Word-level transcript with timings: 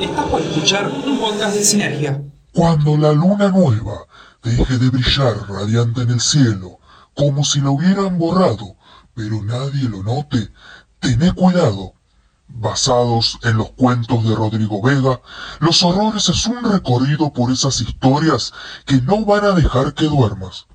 Estás 0.00 0.26
por 0.26 0.42
escuchar 0.42 0.88
un 0.88 1.18
podcast 1.18 1.56
de 1.56 1.64
Sinergia. 1.64 2.22
Cuando 2.52 2.98
la 2.98 3.12
luna 3.12 3.48
nueva 3.48 4.06
deje 4.42 4.76
de 4.76 4.90
brillar 4.90 5.48
radiante 5.48 6.02
en 6.02 6.10
el 6.10 6.20
cielo, 6.20 6.78
como 7.14 7.42
si 7.44 7.62
la 7.62 7.70
hubieran 7.70 8.18
borrado, 8.18 8.76
pero 9.14 9.42
nadie 9.42 9.88
lo 9.88 10.02
note, 10.02 10.52
tené 11.00 11.32
cuidado. 11.32 11.94
Basados 12.46 13.38
en 13.42 13.56
los 13.56 13.70
cuentos 13.70 14.22
de 14.24 14.34
Rodrigo 14.34 14.82
Vega, 14.82 15.20
Los 15.60 15.82
Horrores 15.82 16.28
es 16.28 16.46
un 16.46 16.62
recorrido 16.62 17.32
por 17.32 17.50
esas 17.50 17.80
historias 17.80 18.52
que 18.84 19.00
no 19.00 19.24
van 19.24 19.44
a 19.44 19.52
dejar 19.52 19.94
que 19.94 20.04
duermas. 20.04 20.66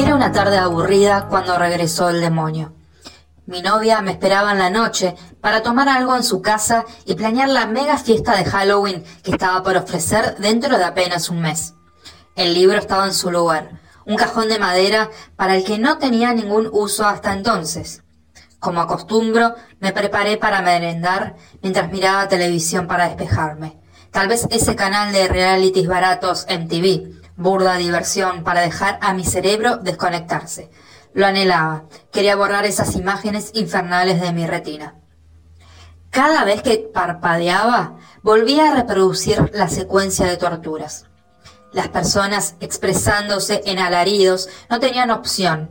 Era 0.00 0.14
una 0.14 0.32
tarde 0.32 0.56
aburrida 0.56 1.26
cuando 1.28 1.58
regresó 1.58 2.08
el 2.08 2.22
demonio. 2.22 2.72
Mi 3.44 3.60
novia 3.60 4.00
me 4.00 4.12
esperaba 4.12 4.52
en 4.52 4.58
la 4.58 4.70
noche 4.70 5.14
para 5.42 5.62
tomar 5.62 5.90
algo 5.90 6.16
en 6.16 6.24
su 6.24 6.40
casa 6.40 6.86
y 7.04 7.16
planear 7.16 7.50
la 7.50 7.66
mega 7.66 7.98
fiesta 7.98 8.34
de 8.34 8.46
Halloween 8.46 9.04
que 9.22 9.32
estaba 9.32 9.62
por 9.62 9.76
ofrecer 9.76 10.38
dentro 10.38 10.78
de 10.78 10.84
apenas 10.84 11.28
un 11.28 11.42
mes. 11.42 11.74
El 12.34 12.54
libro 12.54 12.78
estaba 12.78 13.04
en 13.04 13.12
su 13.12 13.30
lugar, 13.30 13.78
un 14.06 14.16
cajón 14.16 14.48
de 14.48 14.58
madera 14.58 15.10
para 15.36 15.54
el 15.54 15.64
que 15.64 15.78
no 15.78 15.98
tenía 15.98 16.32
ningún 16.32 16.70
uso 16.72 17.06
hasta 17.06 17.34
entonces. 17.34 18.02
Como 18.58 18.80
acostumbro, 18.80 19.54
me 19.80 19.92
preparé 19.92 20.38
para 20.38 20.62
merendar 20.62 21.36
mientras 21.60 21.92
miraba 21.92 22.26
televisión 22.26 22.86
para 22.86 23.04
despejarme. 23.04 23.78
Tal 24.10 24.28
vez 24.28 24.46
ese 24.50 24.74
canal 24.74 25.12
de 25.12 25.28
realities 25.28 25.86
baratos 25.86 26.46
MTV, 26.48 27.19
burda 27.40 27.76
diversión 27.76 28.44
para 28.44 28.60
dejar 28.60 28.98
a 29.00 29.14
mi 29.14 29.24
cerebro 29.24 29.78
desconectarse. 29.78 30.70
Lo 31.14 31.26
anhelaba, 31.26 31.86
quería 32.12 32.36
borrar 32.36 32.66
esas 32.66 32.94
imágenes 32.94 33.50
infernales 33.54 34.20
de 34.20 34.32
mi 34.32 34.46
retina. 34.46 34.96
Cada 36.10 36.44
vez 36.44 36.62
que 36.62 36.90
parpadeaba, 36.92 37.96
volvía 38.22 38.70
a 38.70 38.74
reproducir 38.74 39.50
la 39.54 39.68
secuencia 39.68 40.26
de 40.26 40.36
torturas. 40.36 41.06
Las 41.72 41.88
personas 41.88 42.56
expresándose 42.60 43.62
en 43.64 43.78
alaridos 43.78 44.48
no 44.68 44.78
tenían 44.78 45.10
opción. 45.10 45.70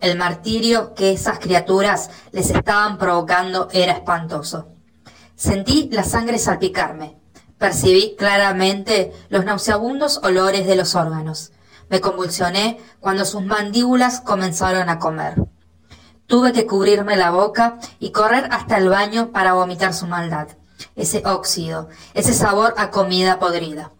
El 0.00 0.16
martirio 0.16 0.94
que 0.94 1.12
esas 1.12 1.38
criaturas 1.38 2.10
les 2.32 2.50
estaban 2.50 2.98
provocando 2.98 3.68
era 3.72 3.92
espantoso. 3.92 4.68
Sentí 5.34 5.90
la 5.92 6.04
sangre 6.04 6.38
salpicarme. 6.38 7.19
Percibí 7.60 8.16
claramente 8.16 9.12
los 9.28 9.44
nauseabundos 9.44 10.20
olores 10.22 10.66
de 10.66 10.76
los 10.76 10.94
órganos. 10.94 11.52
Me 11.90 12.00
convulsioné 12.00 12.80
cuando 13.00 13.26
sus 13.26 13.44
mandíbulas 13.44 14.22
comenzaron 14.22 14.88
a 14.88 14.98
comer. 14.98 15.34
Tuve 16.26 16.54
que 16.54 16.66
cubrirme 16.66 17.18
la 17.18 17.30
boca 17.30 17.78
y 17.98 18.12
correr 18.12 18.48
hasta 18.50 18.78
el 18.78 18.88
baño 18.88 19.30
para 19.30 19.52
vomitar 19.52 19.92
su 19.92 20.06
maldad, 20.06 20.48
ese 20.96 21.22
óxido, 21.26 21.90
ese 22.14 22.32
sabor 22.32 22.72
a 22.78 22.90
comida 22.90 23.38
podrida. 23.38 23.92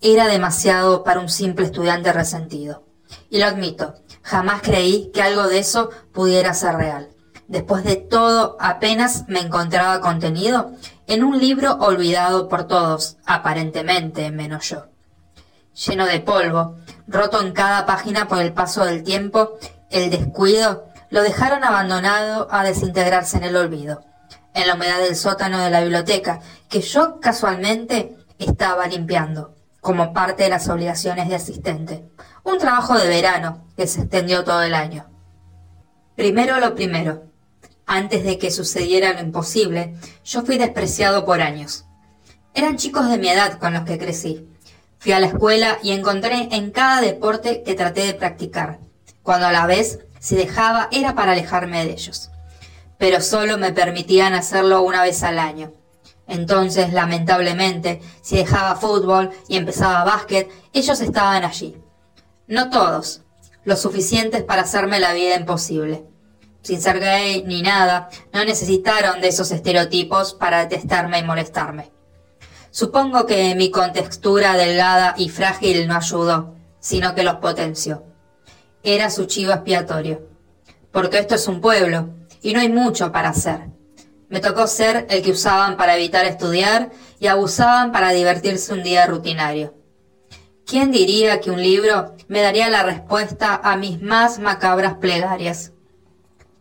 Era 0.00 0.26
demasiado 0.26 1.04
para 1.04 1.20
un 1.20 1.28
simple 1.28 1.66
estudiante 1.66 2.12
resentido. 2.12 2.82
Y 3.30 3.38
lo 3.38 3.46
admito, 3.46 3.94
jamás 4.22 4.62
creí 4.62 5.12
que 5.14 5.22
algo 5.22 5.46
de 5.46 5.60
eso 5.60 5.90
pudiera 6.12 6.52
ser 6.54 6.74
real. 6.74 7.08
Después 7.46 7.84
de 7.84 7.94
todo, 7.96 8.56
apenas 8.58 9.28
me 9.28 9.38
encontraba 9.38 10.00
contenido 10.00 10.72
en 11.06 11.24
un 11.24 11.38
libro 11.38 11.74
olvidado 11.74 12.48
por 12.48 12.64
todos, 12.66 13.18
aparentemente 13.26 14.30
menos 14.30 14.68
yo. 14.70 14.86
Lleno 15.86 16.06
de 16.06 16.20
polvo, 16.20 16.76
roto 17.06 17.40
en 17.40 17.52
cada 17.52 17.84
página 17.84 18.28
por 18.28 18.38
el 18.38 18.52
paso 18.52 18.84
del 18.84 19.02
tiempo, 19.02 19.58
el 19.90 20.10
descuido, 20.10 20.86
lo 21.10 21.22
dejaron 21.22 21.64
abandonado 21.64 22.48
a 22.50 22.64
desintegrarse 22.64 23.36
en 23.36 23.44
el 23.44 23.56
olvido, 23.56 24.04
en 24.54 24.66
la 24.66 24.74
humedad 24.74 24.98
del 25.00 25.16
sótano 25.16 25.60
de 25.60 25.70
la 25.70 25.80
biblioteca, 25.80 26.40
que 26.68 26.80
yo 26.80 27.20
casualmente 27.20 28.16
estaba 28.38 28.86
limpiando, 28.86 29.54
como 29.80 30.12
parte 30.12 30.44
de 30.44 30.48
las 30.48 30.68
obligaciones 30.68 31.28
de 31.28 31.36
asistente. 31.36 32.08
Un 32.42 32.58
trabajo 32.58 32.96
de 32.96 33.08
verano 33.08 33.64
que 33.76 33.86
se 33.86 34.00
extendió 34.00 34.44
todo 34.44 34.62
el 34.62 34.74
año. 34.74 35.06
Primero 36.16 36.58
lo 36.58 36.74
primero. 36.74 37.24
Antes 37.86 38.24
de 38.24 38.38
que 38.38 38.50
sucediera 38.50 39.12
lo 39.12 39.20
imposible, 39.20 39.94
yo 40.24 40.42
fui 40.42 40.56
despreciado 40.56 41.26
por 41.26 41.42
años. 41.42 41.84
Eran 42.54 42.76
chicos 42.76 43.10
de 43.10 43.18
mi 43.18 43.28
edad 43.28 43.58
con 43.58 43.74
los 43.74 43.84
que 43.84 43.98
crecí. 43.98 44.48
Fui 44.98 45.12
a 45.12 45.20
la 45.20 45.26
escuela 45.26 45.78
y 45.82 45.92
encontré 45.92 46.48
en 46.52 46.70
cada 46.70 47.02
deporte 47.02 47.62
que 47.62 47.74
traté 47.74 48.06
de 48.06 48.14
practicar, 48.14 48.78
cuando 49.22 49.48
a 49.48 49.52
la 49.52 49.66
vez, 49.66 49.98
si 50.18 50.34
dejaba, 50.34 50.88
era 50.92 51.14
para 51.14 51.32
alejarme 51.32 51.84
de 51.84 51.92
ellos. 51.92 52.30
Pero 52.96 53.20
solo 53.20 53.58
me 53.58 53.72
permitían 53.72 54.32
hacerlo 54.32 54.80
una 54.80 55.02
vez 55.02 55.22
al 55.22 55.38
año. 55.38 55.72
Entonces, 56.26 56.94
lamentablemente, 56.94 58.00
si 58.22 58.36
dejaba 58.36 58.76
fútbol 58.76 59.30
y 59.46 59.58
empezaba 59.58 60.04
básquet, 60.04 60.48
ellos 60.72 61.02
estaban 61.02 61.44
allí. 61.44 61.76
No 62.46 62.70
todos, 62.70 63.20
lo 63.64 63.76
suficientes 63.76 64.42
para 64.42 64.62
hacerme 64.62 65.00
la 65.00 65.12
vida 65.12 65.36
imposible 65.36 66.13
sin 66.64 66.80
ser 66.80 66.98
gay 66.98 67.44
ni 67.46 67.62
nada, 67.62 68.08
no 68.32 68.44
necesitaron 68.44 69.20
de 69.20 69.28
esos 69.28 69.52
estereotipos 69.52 70.32
para 70.32 70.66
detestarme 70.66 71.18
y 71.18 71.22
molestarme. 71.22 71.92
Supongo 72.70 73.26
que 73.26 73.54
mi 73.54 73.70
contextura 73.70 74.56
delgada 74.56 75.14
y 75.16 75.28
frágil 75.28 75.86
no 75.86 75.94
ayudó, 75.94 76.54
sino 76.80 77.14
que 77.14 77.22
los 77.22 77.36
potenció. 77.36 78.02
Era 78.82 79.10
su 79.10 79.26
chivo 79.26 79.52
expiatorio. 79.52 80.26
Porque 80.90 81.18
esto 81.18 81.34
es 81.34 81.46
un 81.48 81.60
pueblo, 81.60 82.08
y 82.42 82.54
no 82.54 82.60
hay 82.60 82.70
mucho 82.70 83.12
para 83.12 83.28
hacer. 83.28 83.68
Me 84.28 84.40
tocó 84.40 84.66
ser 84.66 85.06
el 85.10 85.22
que 85.22 85.32
usaban 85.32 85.76
para 85.76 85.96
evitar 85.96 86.24
estudiar 86.24 86.90
y 87.20 87.26
abusaban 87.26 87.92
para 87.92 88.10
divertirse 88.10 88.72
un 88.72 88.82
día 88.82 89.06
rutinario. 89.06 89.74
¿Quién 90.66 90.90
diría 90.90 91.40
que 91.40 91.50
un 91.50 91.60
libro 91.60 92.16
me 92.28 92.40
daría 92.40 92.70
la 92.70 92.82
respuesta 92.82 93.60
a 93.62 93.76
mis 93.76 94.00
más 94.00 94.38
macabras 94.38 94.94
plegarias? 94.94 95.73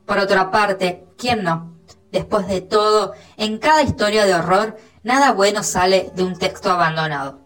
Por 0.05 0.19
otra 0.19 0.51
parte, 0.51 1.05
¿quién 1.17 1.43
no? 1.43 1.77
Después 2.11 2.47
de 2.47 2.61
todo, 2.61 3.13
en 3.37 3.57
cada 3.57 3.81
historia 3.81 4.25
de 4.25 4.35
horror, 4.35 4.77
nada 5.03 5.31
bueno 5.31 5.63
sale 5.63 6.11
de 6.15 6.23
un 6.23 6.37
texto 6.37 6.69
abandonado. 6.69 7.39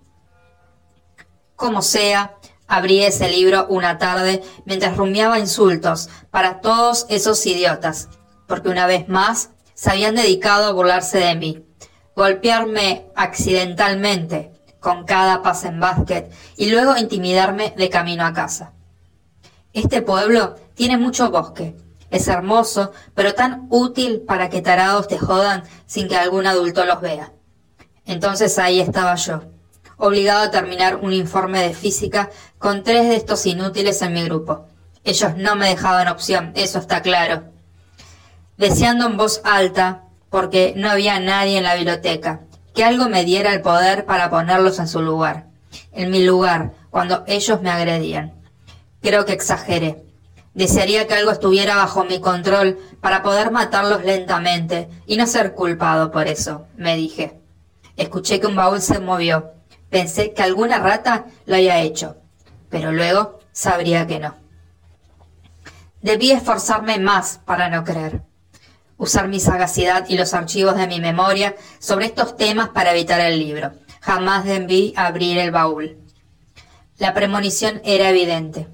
Como 1.55 1.81
sea, 1.81 2.35
abrí 2.67 3.03
ese 3.03 3.29
libro 3.29 3.65
una 3.69 3.97
tarde 3.97 4.43
mientras 4.65 4.97
rumiaba 4.97 5.39
insultos 5.39 6.09
para 6.31 6.59
todos 6.59 7.05
esos 7.09 7.45
idiotas, 7.45 8.09
porque 8.47 8.69
una 8.69 8.87
vez 8.87 9.07
más 9.07 9.51
se 9.73 9.91
habían 9.91 10.15
dedicado 10.15 10.65
a 10.65 10.73
burlarse 10.73 11.19
de 11.19 11.35
mí, 11.35 11.65
golpearme 12.15 13.07
accidentalmente 13.15 14.51
con 14.79 15.05
cada 15.05 15.41
pase 15.41 15.67
en 15.67 15.79
básquet 15.79 16.31
y 16.55 16.69
luego 16.69 16.97
intimidarme 16.97 17.73
de 17.77 17.89
camino 17.89 18.25
a 18.25 18.33
casa. 18.33 18.73
Este 19.73 20.01
pueblo 20.01 20.55
tiene 20.75 20.97
mucho 20.97 21.29
bosque, 21.29 21.75
es 22.09 22.27
hermoso, 22.27 22.91
pero 23.13 23.33
tan 23.33 23.67
útil 23.69 24.21
para 24.21 24.49
que 24.49 24.61
tarados 24.61 25.07
te 25.07 25.17
jodan 25.17 25.63
sin 25.85 26.07
que 26.07 26.17
algún 26.17 26.47
adulto 26.47 26.85
los 26.85 27.01
vea. 27.01 27.31
Entonces 28.05 28.57
ahí 28.57 28.79
estaba 28.79 29.15
yo, 29.15 29.41
obligado 29.97 30.43
a 30.43 30.51
terminar 30.51 30.97
un 30.97 31.11
informe 31.11 31.61
de 31.61 31.73
física 31.73 32.29
con 32.57 32.83
tres 32.83 33.09
de 33.09 33.15
estos 33.15 33.45
inútiles 33.45 34.01
en 34.01 34.13
mi 34.13 34.23
grupo. 34.23 34.65
Ellos 35.03 35.35
no 35.37 35.55
me 35.55 35.69
dejaban 35.69 36.07
opción, 36.07 36.51
eso 36.55 36.79
está 36.79 37.01
claro. 37.01 37.43
Deseando 38.57 39.05
en 39.05 39.17
voz 39.17 39.41
alta, 39.43 40.03
porque 40.29 40.73
no 40.75 40.89
había 40.89 41.19
nadie 41.19 41.57
en 41.57 41.63
la 41.63 41.75
biblioteca, 41.75 42.41
que 42.73 42.83
algo 42.83 43.09
me 43.09 43.23
diera 43.25 43.53
el 43.53 43.61
poder 43.61 44.05
para 44.05 44.29
ponerlos 44.29 44.79
en 44.79 44.87
su 44.87 45.01
lugar, 45.01 45.47
en 45.91 46.11
mi 46.11 46.23
lugar, 46.23 46.73
cuando 46.89 47.23
ellos 47.27 47.61
me 47.61 47.69
agredían. 47.69 48.33
Creo 49.01 49.25
que 49.25 49.33
exageré. 49.33 50.06
Desearía 50.57 51.05
que 51.05 51.13
algo 51.13 51.29
estuviera 51.29 51.75
bajo 51.75 52.03
mi 52.03 52.19
control 52.19 52.79
para 52.99 53.21
poder 53.21 53.51
matarlos 53.51 54.03
lentamente 54.03 54.89
y 55.05 55.15
no 55.15 55.27
ser 55.27 55.53
culpado 55.53 56.09
por 56.09 56.27
eso, 56.27 56.65
me 56.75 56.95
dije. 56.95 57.39
Escuché 57.95 58.39
que 58.39 58.47
un 58.47 58.55
baúl 58.55 58.81
se 58.81 58.97
movió. 58.97 59.51
Pensé 59.91 60.33
que 60.33 60.41
alguna 60.41 60.79
rata 60.79 61.27
lo 61.45 61.53
había 61.53 61.81
hecho, 61.81 62.17
pero 62.71 62.91
luego 62.91 63.37
sabría 63.51 64.07
que 64.07 64.17
no. 64.17 64.35
Debí 66.01 66.31
esforzarme 66.31 66.97
más 66.97 67.39
para 67.45 67.69
no 67.69 67.83
creer. 67.83 68.23
Usar 68.97 69.27
mi 69.27 69.39
sagacidad 69.39 70.05
y 70.09 70.17
los 70.17 70.33
archivos 70.33 70.75
de 70.75 70.87
mi 70.87 70.99
memoria 70.99 71.55
sobre 71.77 72.07
estos 72.07 72.35
temas 72.35 72.69
para 72.69 72.93
evitar 72.93 73.19
el 73.19 73.37
libro. 73.37 73.73
Jamás 74.01 74.43
debí 74.43 74.91
abrir 74.97 75.37
el 75.37 75.51
baúl. 75.51 75.99
La 76.97 77.13
premonición 77.13 77.79
era 77.83 78.09
evidente. 78.09 78.67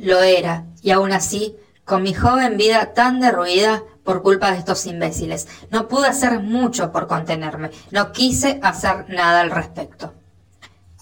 Lo 0.00 0.22
era, 0.22 0.64
y 0.80 0.92
aún 0.92 1.12
así, 1.12 1.56
con 1.84 2.02
mi 2.02 2.14
joven 2.14 2.56
vida 2.56 2.94
tan 2.94 3.20
derruida 3.20 3.82
por 4.02 4.22
culpa 4.22 4.50
de 4.50 4.56
estos 4.56 4.86
imbéciles, 4.86 5.46
no 5.70 5.88
pude 5.88 6.06
hacer 6.08 6.40
mucho 6.40 6.90
por 6.90 7.06
contenerme. 7.06 7.70
No 7.90 8.10
quise 8.10 8.58
hacer 8.62 9.10
nada 9.10 9.42
al 9.42 9.50
respecto. 9.50 10.14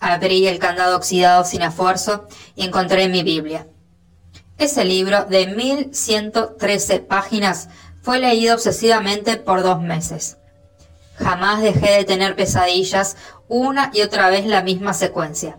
Abrí 0.01 0.49
el 0.49 0.59
candado 0.59 0.97
oxidado 0.97 1.45
sin 1.45 1.63
esfuerzo 1.63 2.27
y 2.57 2.65
encontré 2.65 3.09
mi 3.09 3.23
Biblia. 3.23 3.69
Ese 4.59 4.85
libro 4.85 5.27
de 5.27 5.47
1113 5.47 6.99
páginas 6.99 7.69
fue 8.03 8.19
leído 8.19 8.57
obsesivamente 8.57 9.37
por 9.37 9.63
dos 9.63 9.81
meses. 9.81 10.39
Jamás 11.15 11.63
dejé 11.63 11.99
de 11.99 12.05
tener 12.05 12.35
pesadillas 12.35 13.17
una 13.47 13.93
y 13.95 14.03
otra 14.03 14.29
vez 14.29 14.45
la 14.45 14.63
misma 14.63 14.93
secuencia. 14.93 15.57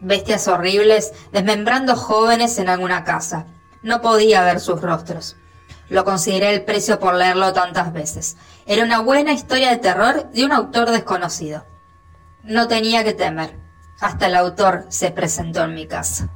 Bestias 0.00 0.46
horribles 0.46 1.12
desmembrando 1.32 1.96
jóvenes 1.96 2.58
en 2.58 2.68
alguna 2.68 3.04
casa. 3.04 3.46
No 3.82 4.00
podía 4.00 4.42
ver 4.42 4.60
sus 4.60 4.80
rostros. 4.80 5.36
Lo 5.88 6.04
consideré 6.04 6.54
el 6.54 6.64
precio 6.64 7.00
por 7.00 7.14
leerlo 7.14 7.52
tantas 7.52 7.92
veces. 7.92 8.36
Era 8.66 8.84
una 8.84 9.00
buena 9.00 9.32
historia 9.32 9.70
de 9.70 9.78
terror 9.78 10.30
de 10.30 10.44
un 10.44 10.52
autor 10.52 10.90
desconocido. 10.90 11.64
No 12.44 12.68
tenía 12.68 13.02
que 13.02 13.14
temer. 13.14 13.58
Hasta 14.00 14.26
el 14.26 14.36
autor 14.36 14.86
se 14.88 15.10
presentó 15.10 15.64
en 15.64 15.74
mi 15.74 15.86
casa. 15.86 16.28